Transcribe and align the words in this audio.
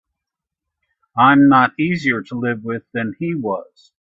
I'm 1.15 1.47
not 1.47 1.77
easier 1.79 2.23
to 2.23 2.33
live 2.35 2.63
with 2.63 2.81
than 2.91 3.13
he 3.19 3.35
was. 3.35 3.91